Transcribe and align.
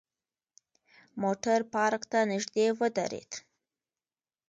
موټر 1.21 1.59
پارک 1.73 2.03
ته 2.11 2.19
نژدې 2.31 2.67
ودرید. 2.79 3.31